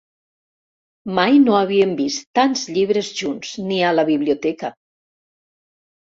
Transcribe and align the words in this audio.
Mai 1.17 1.35
no 1.41 1.57
havien 1.57 1.91
vist 1.99 2.23
tants 2.39 2.63
llibres 2.77 3.11
junts, 3.19 3.51
ni 3.67 3.77
a 3.89 3.91
la 3.97 4.05
biblioteca. 4.09 4.71